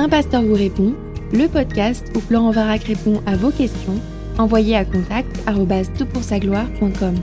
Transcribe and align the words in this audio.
Un 0.00 0.08
pasteur 0.08 0.42
vous 0.42 0.54
répond, 0.54 0.94
le 1.32 1.48
podcast 1.48 2.06
où 2.14 2.20
Florent 2.20 2.52
Varac 2.52 2.84
répond 2.84 3.20
à 3.26 3.34
vos 3.34 3.50
questions, 3.50 4.00
envoyez 4.38 4.76
à 4.76 4.84
contact 4.84 5.28
gloire.com 5.44 7.16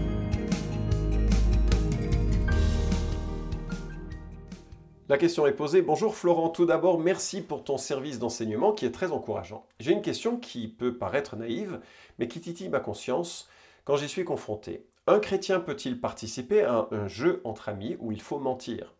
La 5.07 5.17
question 5.17 5.47
est 5.47 5.53
posée. 5.53 5.81
Bonjour 5.83 6.17
Florent, 6.17 6.49
tout 6.49 6.65
d'abord, 6.65 6.99
merci 6.99 7.41
pour 7.41 7.63
ton 7.63 7.77
service 7.77 8.19
d'enseignement 8.19 8.73
qui 8.73 8.85
est 8.85 8.91
très 8.91 9.13
encourageant. 9.13 9.65
J'ai 9.79 9.93
une 9.93 10.01
question 10.01 10.35
qui 10.35 10.67
peut 10.67 10.97
paraître 10.97 11.37
naïve, 11.37 11.79
mais 12.19 12.27
qui 12.27 12.41
titille 12.41 12.67
ma 12.67 12.81
conscience 12.81 13.47
quand 13.85 13.95
j'y 13.95 14.09
suis 14.09 14.25
confronté. 14.25 14.85
Un 15.07 15.19
chrétien 15.19 15.61
peut-il 15.61 16.01
participer 16.01 16.63
à 16.63 16.89
un 16.91 17.07
jeu 17.07 17.39
entre 17.45 17.69
amis 17.69 17.95
où 18.01 18.11
il 18.11 18.21
faut 18.21 18.39
mentir? 18.39 18.94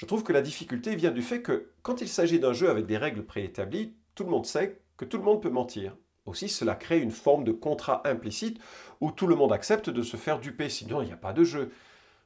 Je 0.00 0.06
trouve 0.06 0.22
que 0.22 0.32
la 0.32 0.40
difficulté 0.40 0.96
vient 0.96 1.10
du 1.10 1.20
fait 1.20 1.42
que 1.42 1.72
quand 1.82 2.00
il 2.00 2.08
s'agit 2.08 2.40
d'un 2.40 2.54
jeu 2.54 2.70
avec 2.70 2.86
des 2.86 2.96
règles 2.96 3.22
préétablies, 3.22 3.92
tout 4.14 4.24
le 4.24 4.30
monde 4.30 4.46
sait 4.46 4.80
que 4.96 5.04
tout 5.04 5.18
le 5.18 5.22
monde 5.22 5.42
peut 5.42 5.50
mentir. 5.50 5.94
Aussi, 6.24 6.48
cela 6.48 6.74
crée 6.74 7.00
une 7.00 7.10
forme 7.10 7.44
de 7.44 7.52
contrat 7.52 8.00
implicite 8.08 8.58
où 9.02 9.10
tout 9.10 9.26
le 9.26 9.36
monde 9.36 9.52
accepte 9.52 9.90
de 9.90 10.00
se 10.00 10.16
faire 10.16 10.40
duper, 10.40 10.70
sinon 10.70 11.02
il 11.02 11.08
n'y 11.08 11.12
a 11.12 11.18
pas 11.18 11.34
de 11.34 11.44
jeu. 11.44 11.70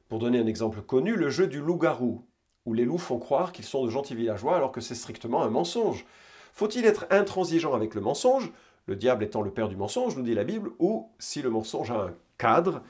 Pour 0.07 0.19
donner 0.19 0.39
un 0.39 0.47
exemple 0.47 0.83
connu, 0.83 1.17
le 1.17 1.29
jeu 1.29 1.47
du 1.47 1.59
loup-garou 1.59 2.25
où 2.65 2.73
les 2.73 2.85
loups 2.85 2.97
font 2.97 3.19
croire 3.19 3.51
qu'ils 3.51 3.65
sont 3.65 3.83
de 3.83 3.89
gentils 3.89 4.15
villageois 4.15 4.55
alors 4.55 4.71
que 4.71 4.79
c'est 4.79 4.95
strictement 4.95 5.43
un 5.43 5.49
mensonge. 5.49 6.05
Faut-il 6.53 6.85
être 6.85 7.07
intransigeant 7.09 7.73
avec 7.73 7.93
le 7.93 7.99
mensonge, 7.99 8.53
le 8.85 8.95
diable 8.95 9.25
étant 9.25 9.41
le 9.41 9.51
père 9.51 9.67
du 9.67 9.75
mensonge, 9.75 10.15
nous 10.15 10.23
dit 10.23 10.33
la 10.33 10.45
Bible, 10.45 10.71
ou 10.79 11.09
si 11.19 11.41
le 11.41 11.49
mensonge 11.49 11.91
a 11.91 12.03
un 12.03 12.13
cadre 12.37 12.83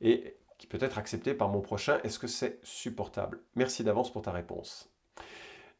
et 0.00 0.34
qui 0.60 0.66
peut 0.66 0.78
être 0.82 0.98
accepté 0.98 1.32
par 1.32 1.48
mon 1.48 1.62
prochain, 1.62 2.00
est-ce 2.04 2.18
que 2.18 2.26
c'est 2.26 2.60
supportable? 2.62 3.40
Merci 3.56 3.82
d'avance 3.82 4.12
pour 4.12 4.20
ta 4.20 4.30
réponse. 4.30 4.92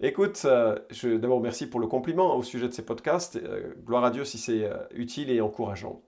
Écoute, 0.01 0.41
euh, 0.47 0.79
d'abord 1.19 1.43
merci 1.43 1.69
pour 1.69 1.80
le 1.80 1.87
compliment 1.87 2.34
au 2.34 2.43
sujet 2.43 2.66
de 2.66 2.73
ces 2.73 2.86
podcasts. 2.86 3.36
Euh, 3.36 3.75
gloire 3.84 4.05
à 4.05 4.11
Dieu 4.11 4.25
si 4.25 4.39
c'est 4.39 4.64
euh, 4.64 4.78
utile 4.95 5.31
et 5.31 5.42
encourageant. 5.42 6.01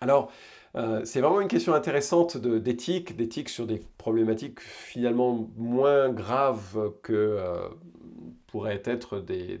Alors, 0.00 0.30
c'est 1.02 1.20
vraiment 1.20 1.40
une 1.40 1.48
question 1.48 1.74
intéressante 1.74 2.36
d'éthique, 2.36 3.16
d'éthique 3.16 3.48
sur 3.48 3.66
des 3.66 3.82
problématiques 3.98 4.60
finalement 4.60 5.50
moins 5.56 6.10
graves 6.10 6.92
que 7.02 7.38
pourrait 8.46 8.80
être 8.84 9.18
des, 9.18 9.58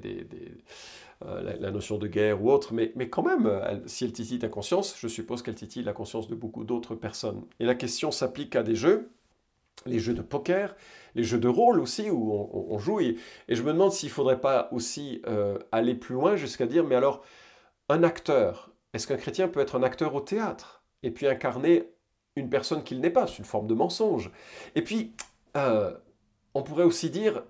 euh, 1.24 1.56
la, 1.58 1.70
notion 1.70 1.98
de 1.98 2.06
guerre 2.06 2.42
ou 2.42 2.50
autre, 2.50 2.72
mais, 2.72 2.92
mais 2.96 3.08
quand 3.08 3.22
même, 3.22 3.82
si 3.86 4.04
elle 4.04 4.12
titille 4.12 4.38
ta 4.38 4.48
conscience, 4.48 4.96
je 4.98 5.08
suppose 5.08 5.42
qu'elle 5.42 5.54
titille 5.54 5.82
la 5.82 5.92
conscience 5.92 6.28
de 6.28 6.34
beaucoup 6.34 6.64
d'autres 6.64 6.94
personnes. 6.94 7.44
Et 7.58 7.64
la 7.64 7.74
question 7.74 8.10
s'applique 8.10 8.56
à 8.56 8.62
des 8.62 8.74
jeux, 8.74 9.10
les 9.86 9.98
jeux 9.98 10.14
de 10.14 10.22
poker, 10.22 10.74
les 11.14 11.24
jeux 11.24 11.38
de 11.38 11.48
rôle 11.48 11.80
aussi, 11.80 12.10
où 12.10 12.32
on, 12.32 12.78
joue, 12.78 13.00
et, 13.00 13.16
je 13.48 13.62
me 13.62 13.72
demande 13.72 13.92
s'il 13.92 14.08
ne 14.08 14.14
faudrait 14.14 14.40
pas 14.40 14.68
aussi 14.72 15.22
aller 15.72 15.94
plus 15.94 16.14
loin 16.14 16.36
jusqu'à 16.36 16.66
dire, 16.66 16.84
mais 16.84 16.94
alors, 16.94 17.22
un 17.88 18.02
acteur, 18.02 18.70
est-ce 18.92 19.06
qu'un 19.06 19.16
chrétien 19.16 19.48
peut 19.48 19.60
être 19.60 19.76
un 19.76 19.82
acteur 19.82 20.14
au 20.14 20.20
théâtre 20.20 20.82
et 21.02 21.10
puis 21.10 21.26
incarner 21.26 21.88
une 22.36 22.48
personne 22.48 22.82
qu'il 22.82 23.00
n'est 23.00 23.10
pas, 23.10 23.26
c'est 23.26 23.38
une 23.38 23.44
forme 23.44 23.66
de 23.66 23.74
mensonge. 23.74 24.30
Et 24.74 24.82
puis, 24.82 25.12
euh, 25.56 25.92
on 26.54 26.62
pourrait 26.62 26.84
aussi 26.84 27.10
dire, 27.10 27.42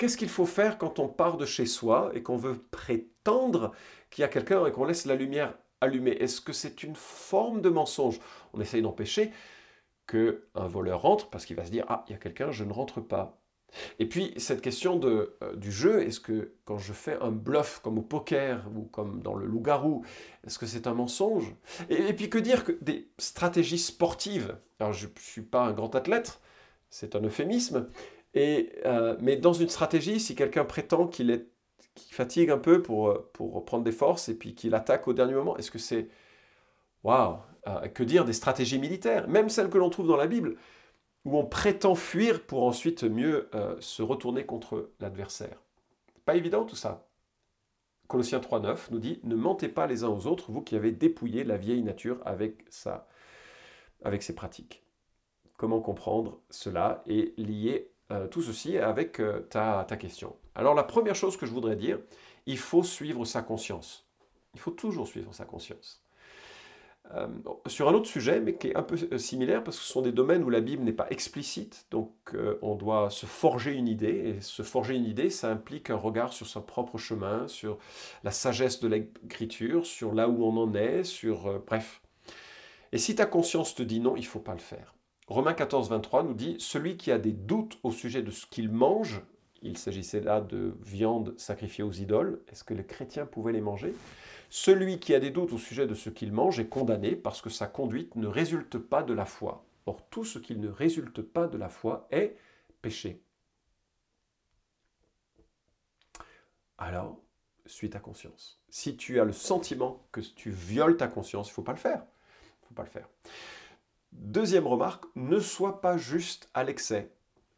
qu'est-ce 0.00 0.16
qu'il 0.16 0.30
faut 0.30 0.46
faire 0.46 0.78
quand 0.78 0.98
on 0.98 1.08
part 1.08 1.36
de 1.36 1.44
chez 1.44 1.66
soi 1.66 2.10
et 2.14 2.22
qu'on 2.22 2.38
veut 2.38 2.56
prétendre 2.70 3.72
qu'il 4.08 4.22
y 4.22 4.24
a 4.24 4.28
quelqu'un 4.28 4.64
et 4.64 4.72
qu'on 4.72 4.86
laisse 4.86 5.04
la 5.04 5.14
lumière 5.14 5.52
allumée? 5.82 6.12
Est-ce 6.12 6.40
que 6.40 6.54
c'est 6.54 6.82
une 6.82 6.96
forme 6.96 7.60
de 7.60 7.68
mensonge? 7.68 8.18
On 8.54 8.62
essaye 8.62 8.80
d'empêcher 8.80 9.30
qu'un 10.06 10.38
voleur 10.54 11.02
rentre 11.02 11.28
parce 11.28 11.44
qu'il 11.44 11.54
va 11.54 11.66
se 11.66 11.70
dire, 11.70 11.84
ah, 11.88 12.06
il 12.08 12.12
y 12.12 12.14
a 12.14 12.18
quelqu'un, 12.18 12.50
je 12.50 12.64
ne 12.64 12.72
rentre 12.72 13.02
pas. 13.02 13.42
Et 13.98 14.08
puis, 14.08 14.32
cette 14.38 14.62
question 14.62 14.96
de, 14.96 15.36
euh, 15.42 15.54
du 15.54 15.70
jeu, 15.70 16.02
est-ce 16.02 16.18
que 16.18 16.54
quand 16.64 16.78
je 16.78 16.94
fais 16.94 17.18
un 17.20 17.30
bluff 17.30 17.80
comme 17.84 17.98
au 17.98 18.02
poker 18.02 18.64
ou 18.74 18.84
comme 18.84 19.20
dans 19.20 19.34
le 19.34 19.44
loup-garou, 19.44 20.02
est-ce 20.46 20.58
que 20.58 20.66
c'est 20.66 20.86
un 20.86 20.94
mensonge? 20.94 21.54
Et, 21.90 22.14
puis, 22.14 22.30
que 22.30 22.38
dire 22.38 22.64
que 22.64 22.72
des 22.80 23.10
stratégies 23.18 23.78
sportives? 23.78 24.56
Alors, 24.80 24.94
je 24.94 25.06
ne 25.06 25.12
suis 25.20 25.42
pas 25.42 25.62
un 25.66 25.72
grand 25.72 25.94
athlète, 25.94 26.40
c'est 26.88 27.14
un 27.14 27.20
euphémisme, 27.20 27.86
euh, 28.36 29.16
mais 29.20 29.36
dans 29.36 29.52
une 29.52 29.68
stratégie, 29.68 30.20
si 30.20 30.34
quelqu'un 30.34 30.64
prétend 30.64 31.06
qu'il 31.06 31.46
fatigue 32.10 32.50
un 32.50 32.58
peu 32.58 32.82
pour, 32.82 33.08
euh, 33.08 33.30
pour 33.32 33.64
prendre 33.64 33.84
des 33.84 33.92
forces 33.92 34.28
et 34.28 34.34
puis 34.34 34.54
qu'il 34.54 34.74
attaque 34.74 35.08
au 35.08 35.12
dernier 35.12 35.34
moment, 35.34 35.56
est-ce 35.56 35.70
que 35.70 35.78
c'est... 35.78 36.08
Waouh 37.02 37.38
Que 37.94 38.02
dire 38.02 38.24
des 38.24 38.32
stratégies 38.34 38.78
militaires? 38.78 39.26
Même 39.28 39.48
celles 39.48 39.70
que 39.70 39.78
l'on 39.78 39.90
trouve 39.90 40.06
dans 40.06 40.16
la 40.16 40.26
Bible 40.26 40.56
où 41.24 41.38
on 41.38 41.46
prétend 41.46 41.94
fuir 41.94 42.46
pour 42.46 42.64
ensuite 42.64 43.04
mieux 43.04 43.48
euh, 43.54 43.76
se 43.80 44.02
retourner 44.02 44.46
contre 44.46 44.90
l'adversaire. 45.00 45.62
Pas 46.24 46.36
évident 46.36 46.64
tout 46.64 46.76
ça. 46.76 47.06
Colossiens 48.08 48.40
3.9 48.40 48.90
nous 48.90 48.98
dit 48.98 49.20
Ne 49.22 49.36
mentez 49.36 49.68
pas 49.68 49.86
les 49.86 50.02
uns 50.04 50.08
aux 50.08 50.26
autres, 50.26 50.50
vous 50.50 50.62
qui 50.62 50.76
avez 50.76 50.92
dépouillé 50.92 51.44
la 51.44 51.56
vieille 51.56 51.82
nature 51.82 52.20
avec, 52.24 52.64
sa, 52.70 53.06
avec 54.02 54.22
ses 54.22 54.34
pratiques. 54.34 54.82
Comment 55.56 55.80
comprendre 55.80 56.40
cela 56.48 57.02
et 57.06 57.34
lier 57.36 57.92
euh, 58.10 58.26
tout 58.26 58.42
ceci 58.42 58.76
avec 58.78 59.20
euh, 59.20 59.40
ta, 59.50 59.84
question 59.96 60.34
Alors, 60.54 60.74
la 60.74 60.82
première 60.82 61.14
chose 61.14 61.36
que 61.36 61.46
je 61.46 61.52
voudrais 61.52 61.76
dire, 61.76 61.98
il 62.46 62.58
faut 62.58 62.82
suivre 62.82 63.24
sa 63.24 63.42
conscience. 63.42 64.08
Il 64.54 64.60
faut 64.60 64.72
toujours 64.72 65.06
suivre 65.06 65.32
sa 65.32 65.44
conscience. 65.44 66.02
Euh, 67.14 67.28
sur 67.66 67.88
un 67.88 67.92
autre 67.92 68.08
sujet, 68.08 68.40
mais 68.40 68.54
qui 68.54 68.68
est 68.68 68.76
un 68.76 68.82
peu 68.82 68.96
similaire, 69.18 69.62
parce 69.62 69.78
que 69.78 69.84
ce 69.84 69.92
sont 69.92 70.02
des 70.02 70.10
domaines 70.10 70.42
où 70.42 70.50
la 70.50 70.60
Bible 70.60 70.82
n'est 70.82 70.92
pas 70.92 71.06
explicite, 71.10 71.86
donc 71.90 72.12
on 72.62 72.76
doit 72.76 73.10
se 73.10 73.26
forger 73.26 73.72
une 73.72 73.88
idée, 73.88 74.36
et 74.36 74.40
se 74.40 74.62
forger 74.62 74.94
une 74.94 75.06
idée, 75.06 75.30
ça 75.30 75.50
implique 75.50 75.90
un 75.90 75.96
regard 75.96 76.32
sur 76.32 76.46
son 76.46 76.62
propre 76.62 76.98
chemin, 76.98 77.48
sur 77.48 77.78
la 78.22 78.30
sagesse 78.30 78.80
de 78.80 78.88
l'écriture, 78.88 79.86
sur 79.86 80.14
là 80.14 80.28
où 80.28 80.44
on 80.44 80.56
en 80.56 80.74
est, 80.74 81.02
sur... 81.04 81.60
bref. 81.66 82.00
Et 82.92 82.98
si 82.98 83.14
ta 83.14 83.26
conscience 83.26 83.74
te 83.74 83.82
dit 83.82 84.00
non, 84.00 84.16
il 84.16 84.22
ne 84.22 84.26
faut 84.26 84.40
pas 84.40 84.54
le 84.54 84.58
faire. 84.58 84.94
Romains 85.30 85.54
14, 85.54 85.88
23 85.90 86.24
nous 86.24 86.34
dit, 86.34 86.56
Celui 86.58 86.96
qui 86.96 87.12
a 87.12 87.18
des 87.18 87.32
doutes 87.32 87.78
au 87.84 87.92
sujet 87.92 88.20
de 88.20 88.32
ce 88.32 88.46
qu'il 88.46 88.68
mange, 88.68 89.22
il 89.62 89.78
s'agissait 89.78 90.20
là 90.20 90.40
de 90.40 90.76
viande 90.82 91.38
sacrifiée 91.38 91.84
aux 91.84 91.92
idoles, 91.92 92.42
est-ce 92.48 92.64
que 92.64 92.74
les 92.74 92.84
chrétiens 92.84 93.26
pouvaient 93.26 93.52
les 93.52 93.60
manger? 93.60 93.94
Celui 94.48 94.98
qui 94.98 95.14
a 95.14 95.20
des 95.20 95.30
doutes 95.30 95.52
au 95.52 95.58
sujet 95.58 95.86
de 95.86 95.94
ce 95.94 96.10
qu'il 96.10 96.32
mange 96.32 96.58
est 96.58 96.66
condamné 96.66 97.14
parce 97.14 97.40
que 97.42 97.48
sa 97.48 97.68
conduite 97.68 98.16
ne 98.16 98.26
résulte 98.26 98.76
pas 98.76 99.04
de 99.04 99.14
la 99.14 99.24
foi. 99.24 99.64
Or, 99.86 100.04
tout 100.10 100.24
ce 100.24 100.40
qui 100.40 100.56
ne 100.56 100.68
résulte 100.68 101.22
pas 101.22 101.46
de 101.46 101.56
la 101.56 101.68
foi 101.68 102.08
est 102.10 102.36
péché. 102.82 103.22
Alors, 106.76 107.20
suis 107.66 107.90
ta 107.90 108.00
conscience. 108.00 108.60
Si 108.68 108.96
tu 108.96 109.20
as 109.20 109.24
le 109.24 109.32
sentiment 109.32 110.04
que 110.10 110.20
tu 110.20 110.50
violes 110.50 110.96
ta 110.96 111.06
conscience, 111.06 111.48
il 111.48 111.52
ne 111.52 111.54
faut 111.54 111.62
pas 111.62 111.72
le 111.72 111.78
faire. 111.78 112.02
Il 112.62 112.66
faut 112.66 112.74
pas 112.74 112.82
le 112.82 112.90
faire. 112.90 113.08
Deuxième 114.12 114.66
remarque, 114.66 115.04
ne 115.14 115.38
sois 115.38 115.80
pas 115.80 115.96
juste 115.96 116.48
à 116.54 116.64
l'excès. 116.64 117.12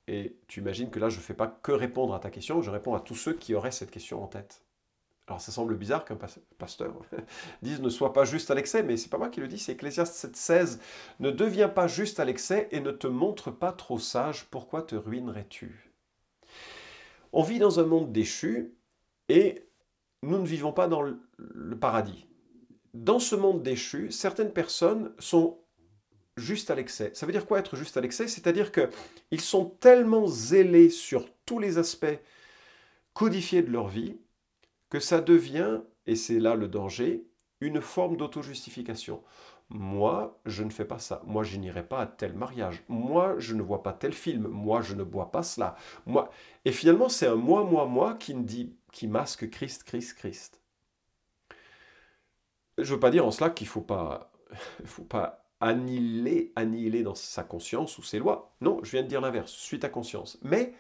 Et 0.08 0.36
tu 0.48 0.60
imagines 0.60 0.90
que 0.90 0.98
là, 0.98 1.08
je 1.08 1.16
ne 1.16 1.22
fais 1.22 1.34
pas 1.34 1.46
que 1.46 1.72
répondre 1.72 2.14
à 2.14 2.18
ta 2.18 2.30
question, 2.30 2.60
je 2.60 2.70
réponds 2.70 2.94
à 2.94 3.00
tous 3.00 3.14
ceux 3.14 3.32
qui 3.32 3.54
auraient 3.54 3.70
cette 3.70 3.90
question 3.90 4.22
en 4.22 4.26
tête. 4.26 4.62
Alors 5.28 5.40
ça 5.40 5.52
semble 5.52 5.76
bizarre 5.76 6.04
qu'un 6.04 6.18
pasteur 6.58 6.94
dise 7.62 7.80
ne 7.80 7.88
sois 7.88 8.12
pas 8.12 8.24
juste 8.24 8.50
à 8.50 8.54
l'excès, 8.54 8.82
mais 8.82 8.96
c'est 8.96 9.08
pas 9.08 9.18
moi 9.18 9.28
qui 9.28 9.40
le 9.40 9.46
dis, 9.46 9.58
c'est 9.58 9.72
Ecclésiaste 9.72 10.14
7.16. 10.14 10.80
Ne 11.20 11.30
deviens 11.30 11.68
pas 11.68 11.86
juste 11.86 12.18
à 12.18 12.24
l'excès 12.24 12.69
et 12.72 12.80
ne 12.80 12.90
te 12.90 13.06
montre 13.06 13.50
pas 13.50 13.72
trop 13.72 14.00
sage, 14.00 14.46
pourquoi 14.50 14.82
te 14.82 14.96
ruinerais-tu? 14.96 15.92
On 17.32 17.42
vit 17.42 17.60
dans 17.60 17.78
un 17.78 17.84
monde 17.84 18.12
déchu 18.12 18.74
et 19.28 19.64
nous 20.22 20.38
ne 20.38 20.46
vivons 20.46 20.72
pas 20.72 20.88
dans 20.88 21.00
le 21.00 21.78
paradis. 21.80 22.26
Dans 22.92 23.20
ce 23.20 23.36
monde 23.36 23.62
déchu, 23.62 24.10
certaines 24.10 24.52
personnes 24.52 25.14
sont 25.19 25.62
juste 26.42 26.70
à 26.70 26.75
l'excès. 26.75 27.10
Ça 27.14 27.26
veut 27.26 27.32
dire 27.32 27.47
quoi 27.47 27.58
être 27.58 27.76
juste 27.76 27.97
à 27.97 28.00
l'excès? 28.00 28.28
C'est-à-dire 28.28 28.70
qu'ils 28.72 29.41
sont 29.41 29.66
tellement 29.80 30.26
zélés 30.26 30.91
sur 30.91 31.28
tous 31.47 31.58
les 31.58 31.78
aspects 31.78 32.19
codifiés 33.14 33.62
de 33.62 33.70
leur 33.70 33.88
vie 33.88 34.17
que 34.90 35.00
ça 35.00 35.20
devient, 35.20 35.81
et 36.06 36.17
c'est 36.17 36.38
là 36.38 36.55
le 36.55 36.69
danger, 36.69 37.25
une 37.61 37.81
forme 37.81 38.17
d'auto-justification. 38.17 39.22
Moi, 39.70 40.38
je 40.44 40.64
ne 40.64 40.70
fais 40.70 40.84
pas 40.84 40.99
ça. 40.99 41.22
Moi, 41.25 41.44
je 41.44 41.56
n'irai 41.56 41.82
pas 41.82 42.00
à 42.00 42.06
tel 42.06 42.34
mariage. 42.34 42.82
Moi, 42.88 43.37
je 43.38 43.55
ne 43.55 43.62
vois 43.62 43.82
pas 43.82 43.94
tel 43.94 44.12
film. 44.12 44.46
Moi, 44.49 44.82
je 44.82 44.94
ne 44.94 45.02
bois 45.02 45.31
pas 45.31 45.43
cela. 45.43 45.76
Moi, 46.05 46.31
et 46.67 46.72
finalement, 46.72 47.08
c'est 47.08 47.26
un 47.26 47.37
moi, 47.37 47.64
moi, 47.64 47.87
moi 47.87 48.19
qui 48.19 49.06
masque 49.06 49.49
Christ, 49.49 49.84
Christ, 49.84 50.14
Christ. 50.14 50.61
Je 52.78 52.94
veux 52.94 53.00
pas 53.00 53.11
dire 53.11 53.26
en 53.26 53.31
cela 53.31 53.50
qu'il 53.50 53.67
faut 53.67 53.81
pas, 53.81 54.31
faut 54.84 55.05
pas 55.05 55.42
annihiler, 55.62 56.53
annihiler 56.56 57.05
dans 57.05 57.14
sa 57.14 57.44
conscience 57.44 57.97
ou 57.97 58.03
ses 58.03 58.19
lois. 58.19 58.53
Non, 58.61 58.81
je 58.82 58.91
viens 58.91 59.03
de 59.03 59.09
dire 59.09 59.20
l'inverse. 59.20 59.53
Suis 59.53 59.79
ta 59.79 59.88
conscience. 59.88 60.38
Mais 60.43 60.75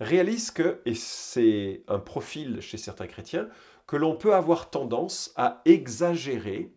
réalise 0.00 0.50
que, 0.50 0.82
et 0.84 0.94
c'est 0.94 1.84
un 1.86 2.00
profil 2.00 2.60
chez 2.60 2.76
certains 2.78 3.06
chrétiens, 3.06 3.48
que 3.86 3.96
l'on 3.96 4.16
peut 4.16 4.34
avoir 4.34 4.70
tendance 4.70 5.32
à 5.36 5.62
exagérer 5.64 6.74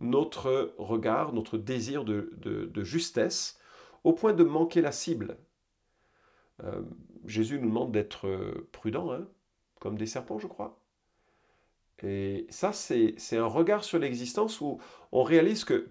notre 0.00 0.74
regard, 0.76 1.32
notre 1.32 1.56
désir 1.56 2.04
de, 2.04 2.70
justesse, 2.82 3.58
au 4.04 4.12
point 4.12 4.34
de 4.34 4.44
manquer 4.44 4.82
la 4.82 4.92
cible. 4.92 5.38
Euh, 6.62 6.82
Jésus 7.24 7.58
nous 7.58 7.68
demande 7.68 7.90
d'être 7.90 8.28
prudent. 8.70 9.10
Hein. 9.12 9.26
comme 9.80 9.96
des 9.96 10.06
serpents, 10.06 10.38
je 10.38 10.46
crois. 10.46 10.78
Et 12.02 12.46
ça, 12.50 12.72
c'est 12.74 13.16
un 13.32 13.46
regard 13.46 13.82
sur 13.82 13.98
l'existence 13.98 14.60
où 14.60 14.78
on 15.12 15.22
réalise 15.22 15.64
que 15.64 15.88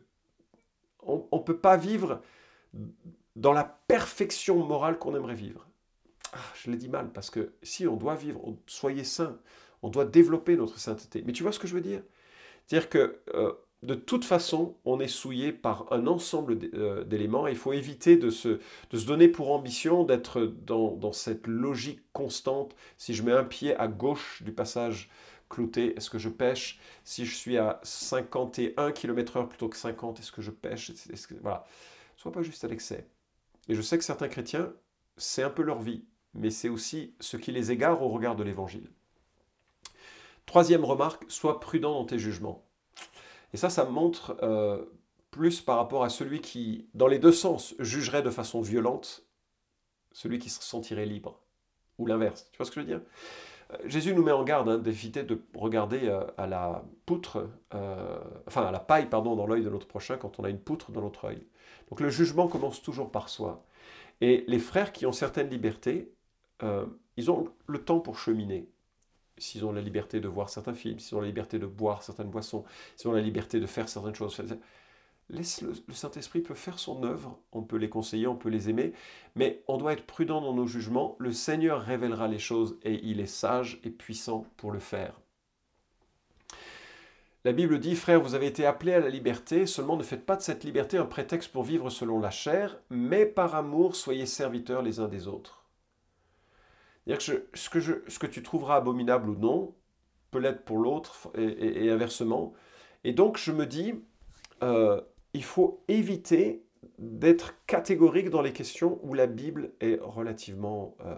on 1.06 1.38
ne 1.38 1.44
peut 1.44 1.58
pas 1.58 1.78
vivre 1.78 2.22
dans 3.36 3.54
la 3.54 3.64
perfection 3.88 4.64
morale 4.64 4.98
qu'on 4.98 5.16
aimerait 5.16 5.36
vivre. 5.36 5.68
Ah, 6.34 6.40
je 6.56 6.70
l'ai 6.70 6.78
dit 6.78 6.90
mal, 6.90 7.12
parce 7.12 7.30
que 7.30 7.54
si 7.64 7.88
on 7.88 7.96
doit 7.96 8.16
vivre, 8.16 8.42
soyez 8.68 9.04
saint, 9.04 9.38
on 9.82 9.90
doit 9.90 10.06
développer 10.06 10.56
notre 10.56 10.80
sainteté. 10.80 11.24
Mais 11.26 11.34
tu 11.34 11.44
vois 11.44 11.52
ce 11.52 11.60
que 11.60 11.68
je 11.68 11.74
veux 11.74 11.82
dire? 11.82 12.02
C'est-à-dire 12.66 12.90
que 12.90 13.20
euh, 13.34 13.54
de 13.84 13.94
toute 13.94 14.26
façon, 14.26 14.76
on 14.84 15.00
est 15.00 15.08
souillé 15.08 15.52
par 15.52 15.92
un 15.92 16.08
ensemble 16.08 16.58
euh, 16.74 17.04
d'éléments 17.04 17.48
et 17.48 17.52
il 17.52 17.58
faut 17.58 17.74
éviter 17.74 18.18
de 18.18 18.30
se, 18.30 18.60
de 18.90 18.98
se 18.98 19.06
donner 19.06 19.28
pour 19.28 19.52
ambition 19.52 20.04
d'être 20.04 20.42
dans, 20.42 20.96
dans, 20.96 21.14
cette 21.14 21.48
logique 21.48 22.02
constante. 22.12 22.76
Si 22.98 23.14
je 23.14 23.24
mets 23.24 23.32
un 23.32 23.44
pied 23.44 23.76
à 23.76 23.88
gauche 23.88 24.42
du 24.44 24.52
passage 24.52 25.10
est-ce 25.62 26.10
que 26.10 26.18
je 26.18 26.30
pêche 26.30 26.80
Si 27.04 27.26
je 27.26 27.36
suis 27.36 27.58
à 27.58 27.80
51 27.84 28.92
km/h 28.92 29.48
plutôt 29.48 29.70
que 29.70 29.78
50, 29.78 30.20
est-ce 30.20 30.32
que 30.32 30.42
je 30.42 30.52
pêche 30.52 30.92
Voilà. 31.42 31.66
Sois 32.18 32.32
pas 32.32 32.42
juste 32.42 32.64
à 32.64 32.68
l'excès. 32.68 33.08
Et 33.68 33.76
je 33.76 33.82
sais 33.82 33.98
que 33.98 34.04
certains 34.04 34.28
chrétiens, 34.28 34.74
c'est 35.18 35.44
un 35.44 35.50
peu 35.50 35.64
leur 35.64 35.82
vie, 35.82 36.06
mais 36.34 36.50
c'est 36.50 36.70
aussi 36.70 37.16
ce 37.20 37.38
qui 37.38 37.52
les 37.52 37.72
égare 37.72 38.02
au 38.02 38.10
regard 38.10 38.36
de 38.36 38.44
l'évangile. 38.44 38.90
Troisième 40.46 40.86
remarque, 40.86 41.26
sois 41.28 41.60
prudent 41.60 41.94
dans 41.94 42.06
tes 42.06 42.20
jugements. 42.20 42.66
Et 43.54 43.58
ça, 43.58 43.70
ça 43.70 43.86
montre 43.86 44.38
euh, 44.44 44.86
plus 45.32 45.62
par 45.62 45.78
rapport 45.78 46.04
à 46.04 46.10
celui 46.10 46.42
qui, 46.42 46.88
dans 46.94 47.08
les 47.08 47.20
deux 47.20 47.32
sens, 47.32 47.76
jugerait 47.80 48.22
de 48.22 48.30
façon 48.30 48.62
violente, 48.62 49.26
celui 50.12 50.40
qui 50.40 50.50
se 50.50 50.62
sentirait 50.62 51.06
libre, 51.06 51.42
ou 51.98 52.06
l'inverse. 52.06 52.48
Tu 52.52 52.58
vois 52.58 52.66
ce 52.66 52.72
que 52.72 52.76
je 52.76 52.86
veux 52.86 52.92
dire? 52.92 53.02
Jésus 53.86 54.14
nous 54.14 54.24
met 54.24 54.32
en 54.32 54.44
garde 54.44 54.70
hein, 54.70 54.78
d'éviter 54.78 55.24
de 55.24 55.42
regarder 55.56 56.08
euh, 56.08 56.24
à 56.38 56.48
la 56.48 56.84
poutre, 57.06 57.50
enfin 58.48 58.66
à 58.66 58.72
la 58.72 58.80
paille, 58.80 59.08
pardon, 59.10 59.36
dans 59.36 59.48
l'œil 59.48 59.64
de 59.64 59.70
notre 59.70 59.88
prochain 59.88 60.18
quand 60.18 60.40
on 60.40 60.44
a 60.44 60.50
une 60.50 60.60
poutre 60.60 60.92
dans 60.92 61.02
notre 61.02 61.26
œil. 61.26 61.46
Donc 61.90 62.00
le 62.00 62.10
jugement 62.10 62.48
commence 62.48 62.82
toujours 62.82 63.12
par 63.12 63.30
soi. 63.30 63.64
Et 64.22 64.44
les 64.48 64.60
frères 64.60 64.92
qui 64.92 65.06
ont 65.06 65.12
certaines 65.12 65.50
libertés, 65.50 66.12
ils 67.18 67.32
ont 67.32 67.50
le 67.68 67.80
temps 67.80 68.00
pour 68.00 68.18
cheminer 68.18 68.68
s'ils 69.38 69.66
ont 69.66 69.72
la 69.72 69.82
liberté 69.82 70.20
de 70.20 70.28
voir 70.28 70.50
certains 70.50 70.74
films, 70.74 71.00
s'ils 71.00 71.18
ont 71.18 71.22
la 71.22 71.28
liberté 71.28 71.60
de 71.60 71.66
boire 71.66 72.04
certaines 72.04 72.30
boissons, 72.30 72.64
s'ils 72.96 73.10
ont 73.10 73.14
la 73.14 73.22
liberté 73.22 73.60
de 73.60 73.66
faire 73.66 73.90
certaines 73.90 74.16
choses. 74.16 74.42
Laisse 75.30 75.62
le, 75.62 75.74
Saint-Esprit 75.92 76.42
peut 76.42 76.54
faire 76.54 76.78
son 76.78 77.04
œuvre, 77.04 77.40
on 77.52 77.64
peut 77.64 77.78
les 77.78 77.90
conseiller, 77.90 78.28
on 78.28 78.36
peut 78.36 78.50
les 78.50 78.70
aimer, 78.70 78.94
mais 79.36 79.64
on 79.68 79.78
doit 79.78 79.94
être 79.94 80.06
prudent 80.06 80.40
dans 80.40 80.54
nos 80.54 80.68
jugements. 80.68 81.16
Le 81.20 81.32
Seigneur 81.32 81.82
révélera 81.82 82.28
les 82.28 82.40
choses 82.40 82.78
et 82.84 83.00
il 83.04 83.20
est 83.20 83.26
sage 83.26 83.80
et 83.84 83.90
puissant 83.90 84.46
pour 84.58 84.72
le 84.72 84.80
faire. 84.80 85.20
La 87.44 87.54
Bible 87.54 87.80
dit, 87.80 87.96
frères, 87.96 88.22
vous 88.22 88.34
avez 88.34 88.48
été 88.48 88.66
appelés 88.66 88.94
à 88.94 89.00
la 89.00 89.10
liberté, 89.10 89.66
seulement 89.66 89.98
ne 89.98 90.04
faites 90.04 90.26
pas 90.26 90.36
de 90.36 90.42
cette 90.42 90.64
liberté 90.64 90.98
un 90.98 91.06
prétexte 91.06 91.52
pour 91.52 91.64
vivre 91.64 91.90
selon 91.90 92.20
la 92.20 92.32
chair, 92.32 92.78
mais 92.90 93.26
par 93.26 93.56
amour 93.56 93.96
soyez 93.96 94.26
serviteurs 94.26 94.82
les 94.82 95.00
uns 95.00 95.08
des 95.08 95.28
autres 95.28 95.66
que 97.14 97.22
ce, 97.54 97.70
que 97.70 97.80
je, 97.80 97.94
ce 98.08 98.20
que 98.20 98.28
tu 98.28 98.42
trouveras 98.42 98.78
abominable 98.78 99.30
ou 99.30 99.36
non 99.36 99.76
peut 100.32 100.40
l'être 100.40 100.64
pour 100.66 100.78
l'autre 100.78 101.30
et, 101.38 101.90
inversement. 101.90 102.54
Et 103.04 103.14
donc 103.14 103.38
je 103.38 103.52
me 103.52 103.66
dis, 103.66 103.94
euh, 104.64 105.00
il 105.36 105.44
faut 105.44 105.84
éviter 105.90 106.66
d'être 106.98 107.54
catégorique 107.66 108.30
dans 108.30 108.42
les 108.42 108.54
questions 108.54 109.00
où 109.04 109.14
la 109.14 109.28
Bible 109.28 109.74
est 109.82 110.00
relativement 110.02 110.96
euh, 111.02 111.16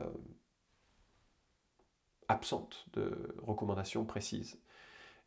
absente 2.27 2.87
de 2.93 3.11
recommandations 3.43 4.05
précises. 4.05 4.59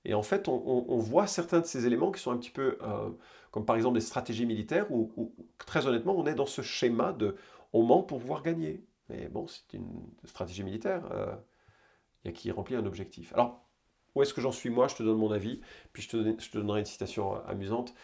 Et 0.05 0.15
en 0.15 0.23
fait, 0.23 0.49
on, 0.49 0.97
voit 0.97 1.27
certains 1.27 1.61
de 1.61 1.67
ces 1.67 1.87
éléments 1.87 2.11
qui 2.11 2.21
sont 2.21 2.33
un 2.33 2.39
petit 2.39 2.51
peu, 2.51 2.79
euh, 2.83 3.11
comme 3.51 3.67
par 3.67 3.77
exemple 3.77 3.95
des 3.95 4.05
stratégies 4.05 4.47
militaires, 4.47 4.91
où, 4.91 5.35
très 5.59 5.87
honnêtement, 5.87 6.17
on 6.17 6.27
est 6.27 6.35
dans 6.35 6.47
ce 6.47 6.63
schéma 6.63 7.13
de 7.13 7.37
on 7.73 7.83
ment 7.83 8.03
pour 8.03 8.19
pouvoir 8.19 8.43
gagner. 8.43 8.83
Mais 9.09 9.29
bon, 9.29 9.47
c'est 9.47 9.75
une 9.75 10.03
stratégie 10.25 10.65
militaire 10.65 11.05
euh, 11.13 12.33
qui 12.33 12.51
remplit 12.51 12.77
un 12.77 12.87
objectif. 12.87 13.33
Alors, 13.35 13.63
où 14.15 14.23
est-ce 14.23 14.35
que 14.35 14.41
j'en 14.41 14.53
suis 14.53 14.71
moi? 14.71 14.89
Je 14.89 14.97
te 14.97 15.03
donne 15.03 15.19
mon 15.19 15.31
avis, 15.31 15.61
puis 15.93 16.03
je 16.03 16.09
te, 16.09 16.57
donnerai 16.57 16.81
une 16.81 16.87
citation 16.87 17.35
amusante. 17.47 17.95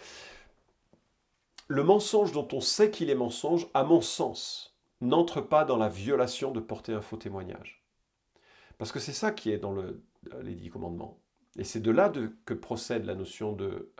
Le 1.69 1.83
mensonge 1.83 2.33
dont 2.33 2.49
on 2.53 2.61
sait 2.61 2.91
qu'il 2.91 3.11
est 3.11 3.15
mensonge, 3.15 3.67
à 3.75 3.85
mon 3.85 4.01
sens, 4.01 4.77
n'entre 5.01 5.41
pas 5.41 5.65
dans 5.65 5.77
la 5.77 5.89
violation 5.89 6.53
de 6.53 6.61
porter 6.61 6.93
un 6.93 7.01
faux 7.01 7.17
témoignage. 7.17 7.83
Parce 8.79 8.93
que 8.93 9.01
c'est 9.01 9.13
ça 9.13 9.33
qui 9.33 9.51
est 9.51 9.59
dans 9.59 9.77
euh, 9.77 10.03
les 10.43 10.55
dix 10.55 10.71
commandements. 10.71 11.19
Et 11.59 11.65
c'est 11.65 11.81
de 11.81 11.91
là 11.91 12.13
que 12.45 12.55
procède 12.55 13.07
la 13.07 13.15
notion 13.15 13.53
de, 13.53 13.91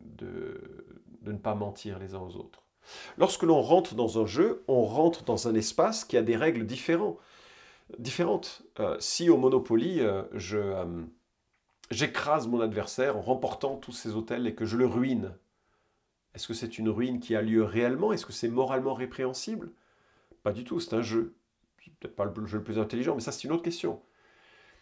de, 0.00 0.96
de 1.20 1.32
ne 1.32 1.38
pas 1.38 1.54
mentir 1.54 1.98
les 1.98 2.14
uns 2.14 2.20
aux 2.20 2.36
autres. 2.36 2.62
Lorsque 3.18 3.42
l'on 3.42 3.60
rentre 3.60 3.94
dans 3.94 4.20
un 4.20 4.26
jeu, 4.26 4.64
on 4.68 4.84
rentre 4.84 5.24
dans 5.24 5.48
un 5.48 5.54
espace 5.54 6.04
qui 6.04 6.16
a 6.16 6.22
des 6.22 6.36
règles 6.36 6.66
différentes. 6.66 7.18
Euh, 8.80 8.96
si 9.00 9.28
au 9.28 9.36
Monopoly, 9.36 10.00
euh, 10.00 10.22
euh, 10.52 11.02
j'écrase 11.90 12.46
mon 12.46 12.60
adversaire 12.60 13.16
en 13.16 13.20
remportant 13.20 13.76
tous 13.76 13.92
ses 13.92 14.14
hôtels 14.14 14.46
et 14.46 14.54
que 14.54 14.64
je 14.64 14.76
le 14.76 14.86
ruine, 14.86 15.32
est-ce 16.36 16.46
que 16.46 16.54
c'est 16.54 16.76
une 16.76 16.90
ruine 16.90 17.18
qui 17.18 17.34
a 17.34 17.40
lieu 17.40 17.64
réellement? 17.64 18.12
Est-ce 18.12 18.26
que 18.26 18.32
c'est 18.32 18.48
moralement 18.48 18.92
répréhensible? 18.92 19.70
Pas 20.42 20.52
du 20.52 20.64
tout, 20.64 20.80
c'est 20.80 20.94
un 20.94 21.00
jeu. 21.00 21.34
Peut-être 21.98 22.14
pas 22.14 22.26
le 22.26 22.46
jeu 22.46 22.58
le 22.58 22.64
plus 22.64 22.78
intelligent, 22.78 23.14
mais 23.14 23.22
ça 23.22 23.32
c'est 23.32 23.44
une 23.44 23.52
autre 23.52 23.62
question. 23.62 24.02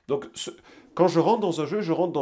Donc 0.09 0.27
quand 0.95 1.07
je 1.07 1.21
rentre 1.21 1.41
dans 1.41 1.61
un 1.61 1.67
jeu, 1.67 1.81
je 1.81 1.93
rentre 1.93 2.13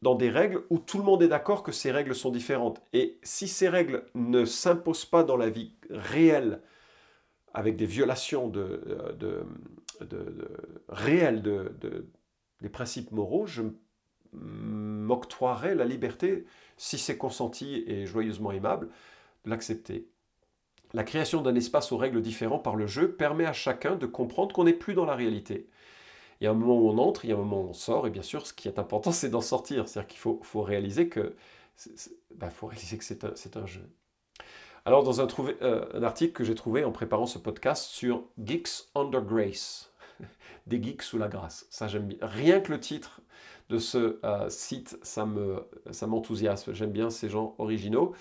dans 0.00 0.14
des 0.14 0.30
règles 0.30 0.62
où 0.70 0.78
tout 0.78 0.96
le 0.96 1.04
monde 1.04 1.22
est 1.22 1.28
d'accord 1.28 1.62
que 1.62 1.70
ces 1.70 1.90
règles 1.90 2.14
sont 2.14 2.30
différentes. 2.30 2.80
Et 2.94 3.18
si 3.22 3.46
ces 3.46 3.68
règles 3.68 4.06
ne 4.14 4.46
s'imposent 4.46 5.04
pas 5.04 5.22
dans 5.22 5.36
la 5.36 5.50
vie 5.50 5.74
réelle, 5.90 6.62
avec 7.52 7.76
des 7.76 7.84
violations 7.84 8.48
de, 8.48 9.44
réelles 10.88 11.42
des 12.62 12.68
principes 12.70 13.12
moraux, 13.12 13.46
je 13.46 13.64
m'octroierai 14.32 15.74
la 15.74 15.84
liberté, 15.84 16.44
si 16.76 16.98
c'est 16.98 17.18
consenti 17.18 17.84
et 17.86 18.06
joyeusement 18.06 18.52
aimable, 18.52 18.88
de 19.44 19.50
l'accepter. 19.50 20.08
La 20.92 21.04
création 21.04 21.40
d'un 21.40 21.54
espace 21.54 21.92
aux 21.92 21.96
règles 21.96 22.20
différentes 22.20 22.64
par 22.64 22.76
le 22.76 22.86
jeu 22.86 23.12
permet 23.12 23.46
à 23.46 23.52
chacun 23.52 23.96
de 23.96 24.06
comprendre 24.06 24.54
qu'on 24.54 24.64
n'est 24.64 24.72
plus 24.72 24.94
dans 24.94 25.04
la 25.04 25.14
réalité. 25.14 25.68
Il 26.40 26.44
y 26.44 26.46
a 26.46 26.50
un 26.50 26.54
moment 26.54 26.78
où 26.78 26.88
on 26.88 26.98
entre, 26.98 27.24
il 27.24 27.28
y 27.28 27.32
a 27.32 27.36
un 27.36 27.38
moment 27.38 27.62
où 27.62 27.68
on 27.68 27.74
sort, 27.74 28.06
et 28.06 28.10
bien 28.10 28.22
sûr, 28.22 28.46
ce 28.46 28.52
qui 28.52 28.66
est 28.66 28.78
important, 28.78 29.12
c'est 29.12 29.30
d'en 29.30 29.40
sortir. 29.40 29.88
C'est-à-dire 29.88 30.08
qu'il 30.08 30.20
faut, 30.20 30.40
faut, 30.42 30.62
réaliser 30.62 31.08
que 31.08 31.34
que 31.76 33.04
c'est 33.04 33.24
un, 33.56 33.62
un, 33.62 33.66
jeu. 33.66 33.88
Alors, 34.84 35.02
dans 35.02 35.20
un, 35.20 35.28
euh, 35.62 35.86
un 35.94 36.02
article 36.02 36.32
que 36.32 36.44
j'ai 36.44 36.54
trouvé 36.54 36.84
en 36.84 36.92
préparant 36.92 37.26
ce 37.26 37.38
podcast 37.38 37.84
sur 37.84 38.24
Geeks 38.42 38.88
Under 38.94 39.22
Grace, 39.22 39.89
des 40.66 40.82
geeks 40.82 41.02
sous 41.02 41.18
la 41.18 41.28
grâce. 41.28 41.66
Ça, 41.70 41.88
j'aime. 41.88 42.08
Rien 42.20 42.60
que 42.60 42.72
le 42.72 42.80
titre 42.80 43.20
de 43.68 43.78
ce 43.78 44.18
euh, 44.24 44.48
site, 44.50 44.98
ça 45.02 45.26
m'enthousiasme. 45.26 46.72
Ça 46.72 46.72
j'aime 46.72 46.92
bien 46.92 47.10
ces 47.10 47.28
gens 47.28 47.54
originaux 47.58 48.14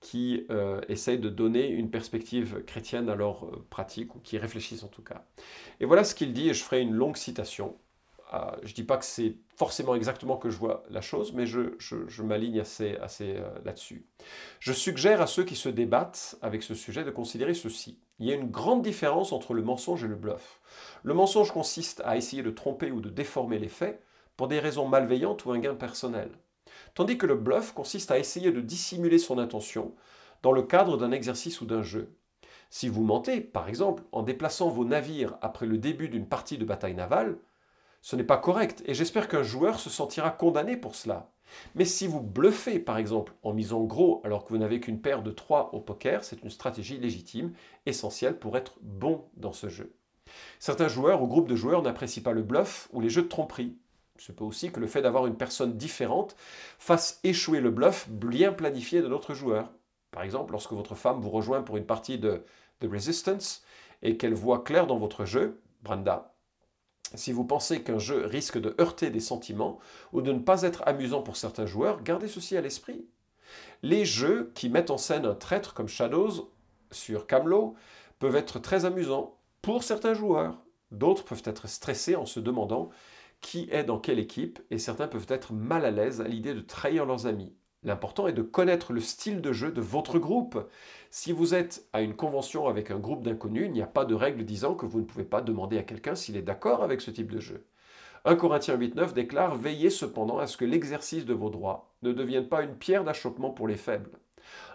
qui 0.00 0.46
euh, 0.50 0.80
essayent 0.88 1.20
de 1.20 1.28
donner 1.28 1.68
une 1.68 1.90
perspective 1.90 2.64
chrétienne 2.64 3.08
à 3.08 3.14
leur 3.14 3.46
euh, 3.46 3.64
pratique, 3.70 4.14
ou 4.16 4.18
qui 4.18 4.36
réfléchissent 4.36 4.82
en 4.82 4.88
tout 4.88 5.02
cas. 5.02 5.24
Et 5.80 5.84
voilà 5.86 6.04
ce 6.04 6.14
qu'il 6.14 6.32
dit, 6.32 6.50
et 6.50 6.54
je 6.54 6.62
ferai 6.62 6.80
une 6.80 6.92
longue 6.92 7.16
citation. 7.16 7.76
Euh, 8.32 8.38
je 8.62 8.70
ne 8.70 8.74
dis 8.74 8.84
pas 8.84 8.96
que 8.96 9.04
c'est 9.04 9.36
forcément 9.56 9.94
exactement 9.94 10.36
que 10.36 10.48
je 10.48 10.56
vois 10.56 10.84
la 10.90 11.00
chose, 11.00 11.32
mais 11.32 11.46
je, 11.46 11.74
je, 11.78 12.22
m'aligne 12.22 12.60
assez, 12.60 12.96
assez 12.96 13.36
là-dessus. 13.64 14.06
Je 14.58 14.72
suggère 14.72 15.20
à 15.20 15.26
ceux 15.26 15.44
qui 15.44 15.56
se 15.56 15.68
débattent 15.68 16.36
avec 16.40 16.62
ce 16.62 16.74
sujet 16.74 17.04
de 17.04 17.10
considérer 17.10 17.54
ceci. 17.54 17.98
Il 18.18 18.26
y 18.26 18.32
a 18.32 18.34
une 18.34 18.50
grande 18.50 18.82
différence 18.82 19.32
entre 19.32 19.52
le 19.52 19.62
mensonge 19.62 20.04
et 20.04 20.08
le 20.08 20.16
bluff. 20.16 20.60
Le 21.02 21.14
mensonge 21.14 21.52
consiste 21.52 22.00
à 22.04 22.16
essayer 22.16 22.42
de 22.42 22.50
tromper 22.50 22.90
ou 22.90 23.00
de 23.00 23.10
déformer 23.10 23.58
les 23.58 23.68
faits 23.68 24.02
pour 24.36 24.48
des 24.48 24.60
raisons 24.60 24.88
malveillantes 24.88 25.44
ou 25.44 25.52
un 25.52 25.58
gain 25.58 25.74
personnel 25.74 26.30
tandis 26.94 27.18
que 27.18 27.26
le 27.26 27.34
bluff 27.34 27.72
consiste 27.72 28.10
à 28.10 28.18
essayer 28.18 28.52
de 28.52 28.60
dissimuler 28.60 29.18
son 29.18 29.38
intention 29.38 29.94
dans 30.42 30.52
le 30.52 30.62
cadre 30.62 30.96
d'un 30.96 31.12
exercice 31.12 31.60
ou 31.60 31.66
d'un 31.66 31.82
jeu. 31.82 32.14
Si 32.70 32.88
vous 32.88 33.04
mentez, 33.04 33.40
par 33.40 33.68
exemple, 33.68 34.02
en 34.12 34.22
déplaçant 34.22 34.68
vos 34.68 34.84
navires 34.84 35.36
après 35.42 35.66
le 35.66 35.78
début 35.78 36.08
d'une 36.08 36.26
partie 36.26 36.58
de 36.58 36.64
bataille 36.64 36.94
navale, 36.94 37.38
ce 38.02 38.16
n'est 38.16 38.24
pas 38.24 38.36
correct 38.36 38.82
et 38.86 38.94
j'espère 38.94 39.28
qu'un 39.28 39.42
joueur 39.42 39.80
se 39.80 39.88
sentira 39.88 40.30
condamné 40.30 40.76
pour 40.76 40.94
cela. 40.94 41.30
Mais 41.74 41.84
si 41.84 42.06
vous 42.06 42.20
bluffez, 42.20 42.78
par 42.78 42.98
exemple, 42.98 43.34
en 43.42 43.52
misant 43.52 43.82
gros 43.84 44.20
alors 44.24 44.44
que 44.44 44.50
vous 44.50 44.58
n'avez 44.58 44.80
qu'une 44.80 45.00
paire 45.00 45.22
de 45.22 45.30
3 45.30 45.70
au 45.72 45.80
poker, 45.80 46.24
c'est 46.24 46.42
une 46.42 46.50
stratégie 46.50 46.98
légitime, 46.98 47.52
essentielle 47.86 48.38
pour 48.38 48.56
être 48.56 48.74
bon 48.82 49.24
dans 49.36 49.52
ce 49.52 49.68
jeu. 49.68 49.94
Certains 50.58 50.88
joueurs 50.88 51.22
ou 51.22 51.26
groupes 51.26 51.48
de 51.48 51.56
joueurs 51.56 51.82
n'apprécient 51.82 52.22
pas 52.22 52.32
le 52.32 52.42
bluff 52.42 52.88
ou 52.92 53.00
les 53.00 53.10
jeux 53.10 53.22
de 53.22 53.28
tromperie. 53.28 53.76
Il 54.28 54.34
peut 54.34 54.44
aussi 54.44 54.70
que 54.70 54.80
le 54.80 54.86
fait 54.86 55.02
d'avoir 55.02 55.26
une 55.26 55.36
personne 55.36 55.76
différente 55.76 56.36
fasse 56.78 57.20
échouer 57.24 57.60
le 57.60 57.70
bluff 57.70 58.08
bien 58.08 58.52
planifié 58.52 59.02
de 59.02 59.08
notre 59.08 59.34
joueur. 59.34 59.72
Par 60.10 60.22
exemple, 60.22 60.52
lorsque 60.52 60.72
votre 60.72 60.94
femme 60.94 61.20
vous 61.20 61.30
rejoint 61.30 61.62
pour 61.62 61.76
une 61.76 61.86
partie 61.86 62.18
de, 62.18 62.44
de 62.80 62.88
Resistance 62.88 63.64
et 64.02 64.16
qu'elle 64.16 64.34
voit 64.34 64.62
clair 64.62 64.86
dans 64.86 64.98
votre 64.98 65.24
jeu, 65.24 65.60
Brenda, 65.82 66.31
Si 67.14 67.32
vous 67.32 67.44
pensez 67.44 67.82
qu'un 67.82 67.98
jeu 67.98 68.26
risque 68.26 68.58
de 68.58 68.74
heurter 68.80 69.10
des 69.10 69.20
sentiments 69.20 69.78
ou 70.12 70.22
de 70.22 70.32
ne 70.32 70.38
pas 70.38 70.62
être 70.62 70.82
amusant 70.86 71.22
pour 71.22 71.36
certains 71.36 71.66
joueurs, 71.66 72.02
gardez 72.02 72.28
ceci 72.28 72.56
à 72.56 72.60
l'esprit. 72.60 73.06
Les 73.82 74.04
jeux 74.04 74.50
qui 74.54 74.68
mettent 74.68 74.90
en 74.90 74.98
scène 74.98 75.26
un 75.26 75.34
traître 75.34 75.74
comme 75.74 75.88
Shadows 75.88 76.50
sur 76.90 77.26
Camelot 77.26 77.74
peuvent 78.18 78.36
être 78.36 78.58
très 78.58 78.84
amusants 78.84 79.36
pour 79.60 79.82
certains 79.82 80.14
joueurs. 80.14 80.62
D'autres 80.90 81.24
peuvent 81.24 81.42
être 81.44 81.68
stressés 81.68 82.16
en 82.16 82.26
se 82.26 82.40
demandant 82.40 82.90
qui 83.40 83.68
est 83.70 83.84
dans 83.84 83.98
quelle 83.98 84.18
équipe 84.18 84.60
et 84.70 84.78
certains 84.78 85.08
peuvent 85.08 85.26
être 85.28 85.52
mal 85.52 85.84
à 85.84 85.90
l'aise 85.90 86.20
à 86.20 86.28
l'idée 86.28 86.54
de 86.54 86.60
trahir 86.60 87.04
leurs 87.04 87.26
amis. 87.26 87.52
L'important 87.84 88.28
est 88.28 88.32
de 88.32 88.42
connaître 88.42 88.92
le 88.92 89.00
style 89.00 89.40
de 89.40 89.52
jeu 89.52 89.72
de 89.72 89.80
votre 89.80 90.20
groupe. 90.20 90.68
Si 91.10 91.32
vous 91.32 91.54
êtes 91.54 91.84
à 91.92 92.00
une 92.00 92.14
convention 92.14 92.68
avec 92.68 92.92
un 92.92 92.98
groupe 92.98 93.24
d'inconnus, 93.24 93.66
il 93.66 93.72
n'y 93.72 93.82
a 93.82 93.88
pas 93.88 94.04
de 94.04 94.14
règle 94.14 94.44
disant 94.44 94.74
que 94.74 94.86
vous 94.86 95.00
ne 95.00 95.04
pouvez 95.04 95.24
pas 95.24 95.40
demander 95.40 95.78
à 95.78 95.82
quelqu'un 95.82 96.14
s'il 96.14 96.36
est 96.36 96.42
d'accord 96.42 96.84
avec 96.84 97.00
ce 97.00 97.10
type 97.10 97.32
de 97.32 97.40
jeu. 97.40 97.66
1 98.24 98.36
Corinthiens 98.36 98.76
8.9 98.76 99.14
déclare 99.14 99.56
Veillez 99.56 99.90
cependant 99.90 100.38
à 100.38 100.46
ce 100.46 100.56
que 100.56 100.64
l'exercice 100.64 101.24
de 101.24 101.34
vos 101.34 101.50
droits 101.50 101.92
ne 102.02 102.12
devienne 102.12 102.48
pas 102.48 102.62
une 102.62 102.76
pierre 102.76 103.02
d'achoppement 103.02 103.50
pour 103.50 103.66
les 103.66 103.76
faibles. 103.76 104.10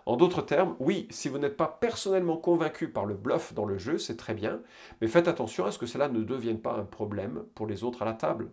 En 0.05 0.17
d'autres 0.17 0.41
termes, 0.41 0.75
oui, 0.79 1.07
si 1.09 1.29
vous 1.29 1.37
n'êtes 1.37 1.55
pas 1.55 1.77
personnellement 1.79 2.37
convaincu 2.37 2.89
par 2.89 3.05
le 3.05 3.15
bluff 3.15 3.53
dans 3.53 3.65
le 3.65 3.77
jeu, 3.77 3.97
c'est 3.97 4.17
très 4.17 4.33
bien, 4.33 4.61
mais 4.99 5.07
faites 5.07 5.29
attention 5.29 5.65
à 5.65 5.71
ce 5.71 5.77
que 5.77 5.85
cela 5.85 6.09
ne 6.09 6.23
devienne 6.23 6.59
pas 6.59 6.73
un 6.73 6.85
problème 6.85 7.45
pour 7.55 7.67
les 7.67 7.85
autres 7.85 8.01
à 8.01 8.05
la 8.05 8.13
table. 8.13 8.51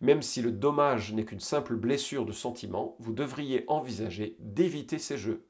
Même 0.00 0.22
si 0.22 0.42
le 0.42 0.52
dommage 0.52 1.12
n'est 1.12 1.24
qu'une 1.24 1.40
simple 1.40 1.76
blessure 1.76 2.26
de 2.26 2.32
sentiment, 2.32 2.96
vous 2.98 3.12
devriez 3.12 3.64
envisager 3.68 4.36
d'éviter 4.38 4.98
ces 4.98 5.18
jeux. 5.18 5.46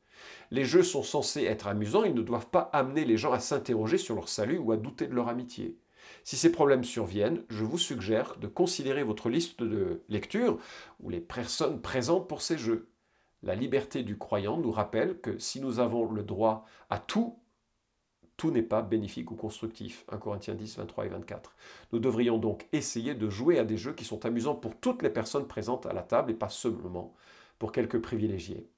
Les 0.51 0.65
jeux 0.65 0.83
sont 0.83 1.03
censés 1.03 1.45
être 1.45 1.67
amusants, 1.67 2.05
ils 2.05 2.15
ne 2.15 2.23
doivent 2.23 2.51
pas 2.51 2.71
amener 2.73 3.05
les 3.05 3.17
gens 3.17 3.33
à 3.33 3.41
s'interroger 3.41 3.99
sur 3.99 4.15
leur 4.15 4.29
salut 4.29 4.59
ou 4.59 4.73
à 4.73 4.77
douter 4.77 5.07
de 5.07 5.15
leur 5.15 5.29
amitié. 5.29 5.79
Si 6.23 6.37
ces 6.37 6.53
problèmes 6.53 6.85
surviennent, 6.85 7.43
je 7.49 7.65
vous 7.65 7.79
suggère 7.79 8.37
de 8.37 8.47
considérer 8.47 9.03
votre 9.03 9.29
liste 9.29 9.63
de 9.63 10.03
lecture 10.09 10.59
ou 11.01 11.11
les 11.11 11.21
personnes 11.21 11.81
présentes 11.81 12.29
pour 12.29 12.43
ces 12.43 12.59
jeux. 12.59 12.89
La 13.43 13.55
liberté 13.55 14.03
du 14.03 14.17
croyant 14.17 14.57
nous 14.57 14.71
rappelle 14.71 15.21
que 15.21 15.39
si 15.39 15.61
nous 15.61 15.79
avons 15.79 16.11
le 16.11 16.23
droit 16.23 16.65
à 16.89 16.99
tout, 16.99 17.39
tout 18.37 18.51
n'est 18.51 18.63
pas 18.63 18.83
bénéfique 18.83 19.31
ou 19.31 19.37
constructif. 19.37 20.05
1 20.11 20.19
Corinthiens 20.19 20.55
10, 20.55 20.79
23 20.79 21.07
et 21.07 21.09
24. 21.09 21.55
Nous 21.93 21.99
devrions 21.99 22.39
donc 22.39 22.67
essayer 22.73 23.15
de 23.15 23.31
jouer 23.31 23.59
à 23.59 23.65
des 23.65 23.77
jeux 23.77 23.93
qui 23.93 24.05
sont 24.05 24.27
amusants 24.27 24.55
pour 24.55 24.77
toutes 24.77 25.03
les 25.03 25.11
personnes 25.11 25.47
présentes 25.47 25.87
à 25.87 25.93
la 25.93 26.03
table 26.03 26.33
et 26.33 26.35
pas 26.35 26.49
seulement 26.49 27.15
pour 27.59 27.73
quelques 27.73 28.01
privilégiés. 28.01 28.69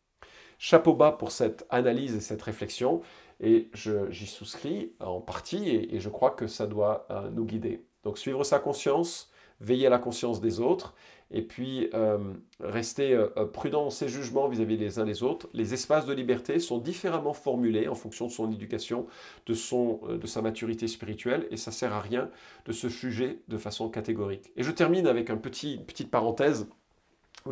Chapeau 0.59 0.95
bas 0.95 1.13
pour 1.13 1.33
cette 1.33 1.67
analyse 1.71 2.15
et 2.15 2.21
cette 2.21 2.43
réflexion, 2.43 3.03
et 3.41 3.71
j'y 3.75 4.27
souscris 4.27 4.95
en 5.01 5.21
partie, 5.21 5.69
et, 5.69 6.01
je 6.01 6.09
crois 6.09 6.31
que 6.31 6.47
ça 6.47 6.67
doit 6.67 7.07
euh, 7.11 7.31
nous 7.31 7.45
guider. 7.45 7.85
Donc 8.05 8.19
suivre 8.19 8.43
sa 8.45 8.59
conscience, 8.59 9.31
veiller 9.61 9.87
à 9.87 9.91
la 9.91 9.99
conscience 9.99 10.41
des 10.41 10.61
autres, 10.61 10.95
et 11.31 11.43
puis 11.43 11.91
euh, 11.95 12.19
rester 12.61 13.13
euh, 13.13 13.29
prudent 13.47 13.85
dans 13.85 13.91
ses 13.91 14.09
jugements 14.09 14.49
vis-à-vis 14.49 14.77
des 14.77 14.99
uns 14.99 15.05
des 15.05 15.23
autres. 15.23 15.49
Les 15.53 15.75
espaces 15.75 16.07
de 16.07 16.13
liberté 16.13 16.59
sont 16.59 16.79
différemment 16.79 17.33
formulés 17.33 17.89
en 17.89 17.95
fonction 17.95 18.27
de 18.27 18.33
son 18.33 18.51
éducation, 18.53 19.07
de, 19.47 19.55
son, 19.55 20.01
de 20.09 20.27
sa 20.27 20.43
maturité 20.43 20.87
spirituelle, 20.87 21.47
et 21.51 21.57
ça 21.57 21.73
sert 21.73 21.93
à 21.93 22.01
rien 22.01 22.31
de 22.67 22.73
se 22.73 22.89
juger 22.89 23.41
de 23.49 23.59
façon 23.59 23.89
catégorique. 23.89 24.53
Et 24.57 24.63
je 24.63 24.71
termine 24.71 25.07
avec 25.07 25.31
un 25.31 25.37
petit, 25.37 25.75
une 25.75 25.85
petite 25.85 26.11
parenthèse 26.11 26.69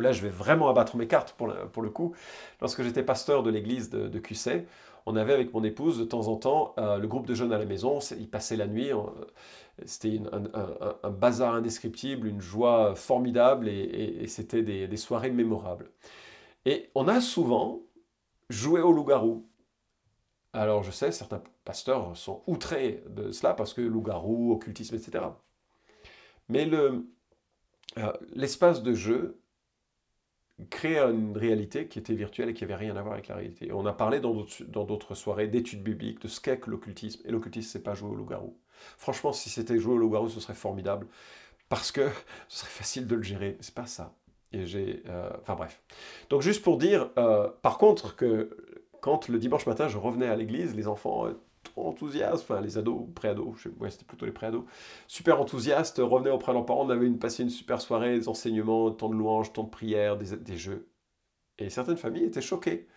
là 0.01 0.11
je 0.11 0.21
vais 0.21 0.29
vraiment 0.29 0.69
abattre 0.69 0.95
mes 0.97 1.07
cartes 1.07 1.33
pour, 1.33 1.47
le 1.47 1.89
coup. 1.89 2.13
Lorsque 2.61 2.83
j'étais 2.83 3.03
pasteur 3.03 3.43
de 3.43 3.49
l'église 3.49 3.89
de, 3.89 4.07
de 4.07 4.19
Cusset, 4.19 4.65
on 5.05 5.15
avait 5.15 5.33
avec 5.33 5.53
mon 5.53 5.63
épouse 5.63 5.99
de 5.99 6.03
temps 6.03 6.27
en 6.27 6.35
temps 6.35 6.73
euh, 6.77 6.97
le 6.97 7.07
groupe 7.07 7.27
de 7.27 7.35
jeunes 7.35 7.53
à 7.53 7.57
la 7.57 7.65
maison, 7.65 7.99
ils 8.17 8.29
passaient 8.29 8.55
la 8.55 8.67
nuit, 8.67 8.89
c'était 9.85 10.19
un, 10.31 11.09
bazar 11.11 11.53
indescriptible, 11.53 12.27
une 12.27 12.41
joie 12.41 12.95
formidable 12.95 13.67
et, 13.67 14.25
c'était 14.27 14.63
des, 14.63 14.97
soirées 14.97 15.31
mémorables. 15.31 15.91
Et 16.65 16.89
on 16.95 17.07
a 17.07 17.21
souvent 17.21 17.81
joué 18.49 18.81
au 18.81 18.91
loup-garou. 18.91 19.47
Alors 20.53 20.83
je 20.83 20.91
sais, 20.91 21.11
certains 21.11 21.43
pasteurs 21.65 22.15
sont 22.17 22.41
outrés 22.47 23.03
de 23.09 23.31
cela 23.31 23.53
parce 23.53 23.73
que 23.73 23.81
loup-garou, 23.81 24.53
occultisme, 24.53 24.95
etc. 24.95 25.25
Mais 26.49 26.67
euh, 26.73 27.01
l'espace 28.33 28.81
de 28.81 28.93
jeu 28.93 29.39
créer 30.69 30.99
une 30.99 31.37
réalité 31.37 31.87
qui 31.87 31.99
était 31.99 32.13
virtuelle 32.13 32.49
et 32.49 32.53
qui 32.53 32.63
n'avait 32.63 32.75
rien 32.75 32.95
à 32.95 33.01
voir 33.01 33.13
avec 33.13 33.27
la 33.27 33.35
réalité. 33.35 33.71
On 33.73 33.85
a 33.85 33.93
parlé 33.93 34.19
dans 34.19 34.33
d'autres 34.85 35.15
soirées 35.15 35.47
d'études 35.47 35.83
bibliques 35.83 36.21
de 36.21 36.27
ce 36.27 36.39
qu'est 36.39 36.59
que 36.59 36.69
l'occultisme. 36.69 37.21
Et 37.25 37.31
l'occultisme, 37.31 37.69
c'est 37.71 37.83
pas 37.83 37.93
jouer 37.93 38.09
au 38.09 38.15
loup-garou. 38.15 38.57
Franchement, 38.97 39.33
si 39.33 39.49
c'était 39.49 39.77
jouer 39.79 39.95
au 39.95 39.97
loup-garou, 39.97 40.29
ce 40.29 40.39
serait 40.39 40.53
formidable. 40.53 41.07
Parce 41.67 41.91
que 41.91 42.09
ce 42.47 42.59
serait 42.59 42.69
facile 42.69 43.07
de 43.07 43.15
le 43.15 43.23
gérer. 43.23 43.57
C'est 43.59 43.75
pas 43.75 43.85
ça. 43.85 44.15
Et 44.53 44.65
j'ai. 44.65 45.03
Euh, 45.07 45.29
enfin 45.41 45.55
bref. 45.55 45.81
Donc 46.29 46.41
juste 46.41 46.63
pour 46.63 46.77
dire, 46.77 47.09
euh, 47.17 47.49
par 47.61 47.77
contre, 47.77 48.15
que 48.15 48.49
quand 49.01 49.27
le 49.27 49.37
dimanche 49.37 49.65
matin 49.65 49.87
je 49.89 49.97
revenais 49.97 50.27
à 50.27 50.35
l'église, 50.35 50.75
les 50.75 50.87
enfants 50.87 51.27
enthousiastes, 51.75 52.43
enfin 52.43 52.61
les 52.61 52.77
ados, 52.77 53.07
pré-ados, 53.13 53.65
ouais, 53.79 53.89
c'était 53.89 54.05
plutôt 54.05 54.25
les 54.25 54.31
pré-ados, 54.31 54.63
super 55.07 55.39
enthousiastes, 55.41 55.99
revenaient 55.99 56.31
auprès 56.31 56.51
de 56.51 56.57
leurs 56.57 56.65
parents, 56.65 56.85
on 56.85 56.89
avait 56.89 57.07
une, 57.07 57.19
passé 57.19 57.43
une 57.43 57.49
super 57.49 57.81
soirée, 57.81 58.17
des 58.19 58.29
enseignements, 58.29 58.91
temps 58.91 59.09
de 59.09 59.15
louanges, 59.15 59.53
temps 59.53 59.63
de 59.63 59.69
prière, 59.69 60.17
des, 60.17 60.57
jeux. 60.57 60.87
Et 61.59 61.69
certaines 61.69 61.97
familles 61.97 62.25
étaient 62.25 62.41
choquées. 62.41 62.87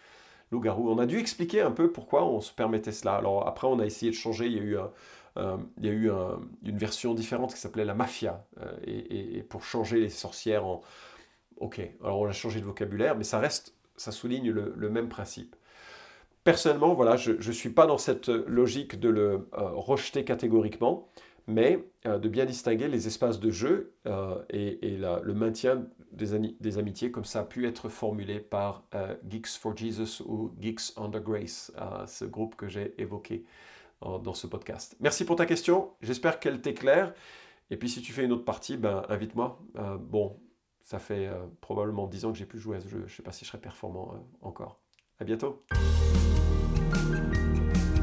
Loup-garou. 0.51 0.91
On 0.91 0.99
a 0.99 1.07
dû 1.07 1.19
expliquer 1.19 1.61
un 1.61 1.71
peu 1.71 1.93
pourquoi 1.93 2.25
on 2.25 2.41
se 2.41 2.53
permettait 2.53 2.93
cela. 2.93 3.17
Alors 3.17 3.47
après, 3.47 3.67
on 3.67 3.79
a 3.79 3.85
essayé 3.85 4.11
de 4.11 4.17
changer. 4.17 4.47
Il 4.47 4.55
y 4.55 4.59
a 4.59 4.63
eu, 4.63 4.77
il 5.77 5.85
y 5.85 5.89
a 5.91 5.93
eu 5.93 6.11
une 6.63 6.79
version 6.79 7.13
différente 7.13 7.53
qui 7.53 7.61
s'appelait 7.61 7.85
la 7.85 7.95
mafia. 7.95 8.47
Euh, 8.61 8.79
et, 8.87 9.43
pour 9.43 9.63
changer 9.63 10.01
les 10.01 10.09
sorcières 10.09 10.65
en... 10.65 10.81
Ok, 11.59 11.81
alors 12.03 12.21
on 12.21 12.27
a 12.27 12.33
changé 12.33 12.61
de 12.61 12.65
vocabulaire, 12.65 13.17
mais 13.17 13.25
ça 13.25 13.39
reste, 13.39 13.75
ça 13.97 14.11
souligne 14.11 14.51
le 14.51 14.91
même 14.91 15.09
principe. 15.09 15.55
Personnellement, 16.49 16.95
voilà, 16.95 17.19
je 17.19 17.33
ne 17.33 17.53
suis 17.53 17.69
pas 17.69 17.87
dans 17.87 17.99
cette 17.99 18.29
logique 18.29 18.99
de 18.99 19.11
le 19.11 19.51
euh, 19.53 19.69
rejeter 19.75 20.25
catégoriquement, 20.25 21.11
mais 21.47 21.85
euh, 22.07 22.19
de 22.19 22.27
bien 22.31 22.47
distinguer 22.47 22.89
les 22.89 23.07
espaces 23.07 23.39
de 23.39 23.51
jeu 23.51 23.93
euh, 24.07 24.43
et, 24.49 24.97
le 24.97 25.35
maintien 25.35 25.85
des, 26.11 26.79
amitiés 26.79 27.11
comme 27.11 27.27
ça 27.27 27.41
a 27.41 27.45
pu 27.45 27.67
être 27.67 27.91
formulé 27.91 28.41
par 28.41 28.85
Geeks 29.29 29.59
for 29.61 29.77
Jesus 29.77 30.23
ou 30.25 30.55
Geeks 30.59 30.95
Under 30.97 31.21
Grace, 31.21 31.71
ce 32.07 32.25
groupe 32.25 32.57
que 32.57 32.67
j'ai 32.67 32.95
évoqué 32.97 33.45
dans 34.01 34.33
ce 34.33 34.47
podcast. 34.47 34.97
Merci 35.01 35.27
pour 35.27 35.37
ta 35.37 35.45
question, 35.45 35.91
j'espère 36.01 36.41
qu'elle 36.41 36.63
t'éclaire. 36.63 37.13
Et 37.69 37.77
puis 37.77 37.91
si 37.91 38.01
tu 38.01 38.13
fais 38.13 38.25
une 38.25 38.33
autre 38.33 38.47
partie, 38.47 38.79
ben, 38.79 39.03
invite-moi. 39.11 39.61
bon, 40.01 40.41
ça 40.81 40.99
fait 40.99 41.29
probablement 41.61 42.07
10 42.07 42.25
ans 42.25 42.33
que 42.33 42.39
j'ai 42.39 42.47
pu 42.47 42.59
jouer 42.59 42.79
à 42.79 42.81
ce 42.81 42.89
jeu, 42.89 43.01
je 43.01 43.13
ne 43.13 43.17
sais 43.17 43.23
pas 43.23 43.33
si 43.33 43.45
je 43.45 43.51
serai 43.51 43.61
performant 43.61 44.27
encore. 44.41 44.81
À 45.21 45.25
bientôt. 45.25 45.63